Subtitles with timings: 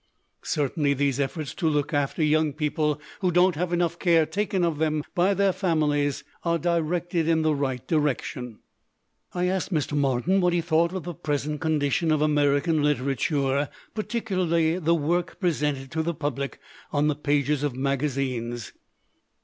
[0.41, 4.79] Certainly these efforts to look after young people who don't have enough care taken of
[4.79, 8.61] them by their families are directed in the right direc tion."
[9.31, 9.95] I asked Mr.
[9.95, 14.03] Martin what he thought of the present condition of American literature, par 127 LITERATURE IN
[14.03, 16.59] THE MAKING ticularly the work presented to the public
[16.91, 18.73] on the pages of magazines.